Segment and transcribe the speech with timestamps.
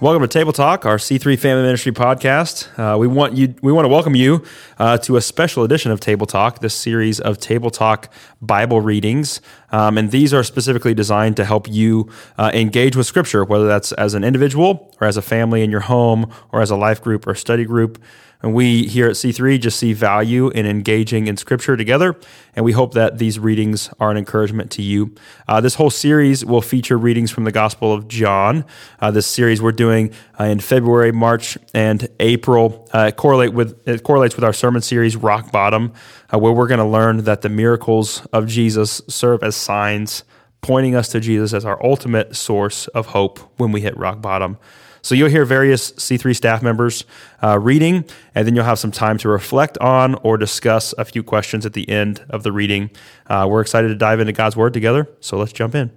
[0.00, 2.70] Welcome to Table Talk, our C3 Family Ministry podcast.
[2.78, 4.42] Uh, we want you, we want to welcome you
[4.78, 8.10] uh, to a special edition of Table Talk, this series of Table Talk
[8.40, 9.42] Bible readings,
[9.72, 12.08] um, and these are specifically designed to help you
[12.38, 15.80] uh, engage with Scripture, whether that's as an individual or as a family in your
[15.80, 18.02] home or as a life group or study group.
[18.42, 22.16] And we here at C3 just see value in engaging in Scripture together.
[22.56, 25.14] And we hope that these readings are an encouragement to you.
[25.46, 28.64] Uh, this whole series will feature readings from the Gospel of John.
[28.98, 34.02] Uh, this series we're doing uh, in February, March, and April uh, correlate with it
[34.02, 35.92] correlates with our sermon series Rock Bottom,
[36.32, 40.24] uh, where we're going to learn that the miracles of Jesus serve as signs
[40.60, 44.58] pointing us to Jesus as our ultimate source of hope when we hit rock bottom.
[45.02, 47.04] So you'll hear various C3 staff members
[47.42, 51.22] uh, reading, and then you'll have some time to reflect on or discuss a few
[51.22, 52.90] questions at the end of the reading.
[53.26, 55.90] Uh, we're excited to dive into God's Word together, so let's jump in.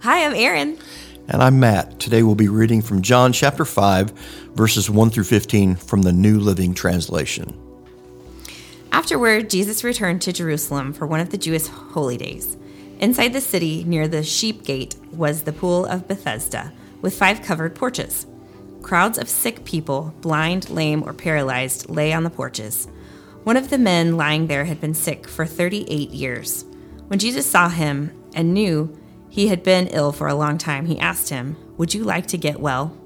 [0.00, 0.78] Hi, I'm Aaron.
[1.28, 1.98] And I'm Matt.
[2.00, 4.10] Today we'll be reading from John chapter 5,
[4.54, 7.58] verses 1 through 15 from the New Living Translation.
[8.92, 12.56] Afterward, Jesus returned to Jerusalem for one of the Jewish holy days.
[13.00, 17.74] Inside the city, near the sheep gate, was the pool of Bethesda with five covered
[17.74, 18.26] porches.
[18.82, 22.86] Crowds of sick people, blind, lame, or paralyzed, lay on the porches.
[23.42, 26.64] One of the men lying there had been sick for 38 years.
[27.08, 30.98] When Jesus saw him and knew he had been ill for a long time, he
[30.98, 32.96] asked him, Would you like to get well?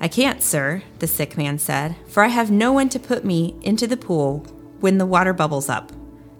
[0.00, 3.56] I can't, sir, the sick man said, for I have no one to put me
[3.62, 4.40] into the pool
[4.80, 5.92] when the water bubbles up.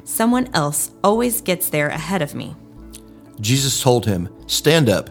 [0.09, 2.57] Someone else always gets there ahead of me.
[3.43, 5.11] Jesus told him, Stand up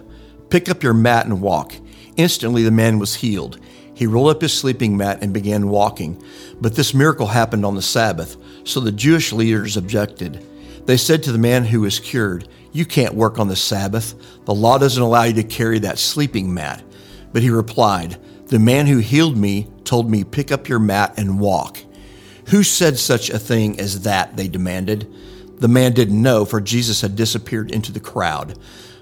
[0.50, 1.76] Pick up your mat and walk.
[2.16, 3.60] Instantly, the man was healed.
[3.94, 6.24] He rolled up his sleeping mat and began walking.
[6.60, 10.44] But this miracle happened on the Sabbath, so the Jewish leaders objected.
[10.88, 14.16] They said to the man who was cured, You can't work on the Sabbath.
[14.46, 16.84] The law doesn't allow you to carry that sleeping mat.
[17.34, 21.40] But he replied, The man who healed me told me, Pick up your mat and
[21.40, 21.78] walk.
[22.48, 24.38] Who said such a thing as that?
[24.38, 25.14] They demanded.
[25.60, 28.58] The man didn't know, for Jesus had disappeared into the crowd.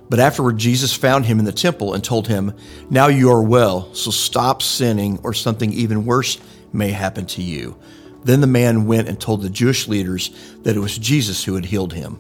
[0.10, 2.54] But afterward, Jesus found him in the temple and told him,
[2.90, 6.40] Now you are well, so stop sinning, or something even worse
[6.74, 7.78] may happen to you.
[8.24, 10.32] Then the man went and told the Jewish leaders
[10.64, 12.20] that it was Jesus who had healed him.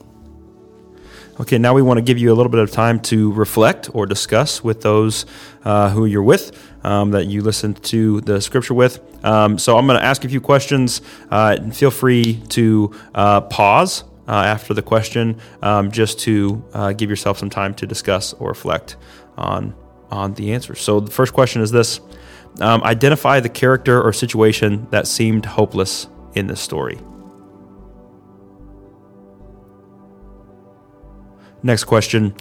[1.37, 4.05] Okay, now we want to give you a little bit of time to reflect or
[4.05, 5.25] discuss with those
[5.65, 9.01] uh, who you're with, um, that you listened to the scripture with.
[9.25, 11.01] Um, so I'm going to ask a few questions.
[11.29, 17.09] Uh, feel free to uh, pause uh, after the question, um, just to uh, give
[17.09, 18.95] yourself some time to discuss or reflect
[19.37, 19.75] on
[20.11, 20.73] on the answer.
[20.73, 21.99] So the first question is this:
[22.61, 26.97] um, Identify the character or situation that seemed hopeless in this story.
[31.65, 32.35] Next question: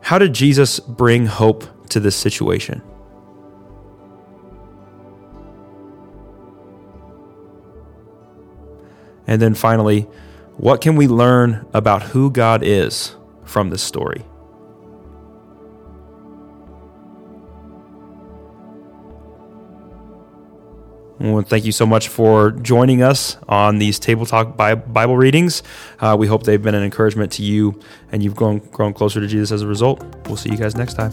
[0.00, 2.80] How did Jesus bring hope to this situation?
[9.26, 10.06] And then finally,
[10.56, 13.14] what can we learn about who God is
[13.44, 14.24] from this story?
[21.20, 25.62] Well, thank you so much for joining us on these Table Talk Bible readings.
[26.00, 27.80] Uh, we hope they've been an encouragement to you
[28.10, 30.04] and you've grown, grown closer to Jesus as a result.
[30.26, 31.12] We'll see you guys next time.